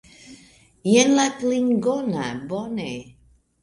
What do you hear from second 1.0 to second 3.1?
la klingona, bone!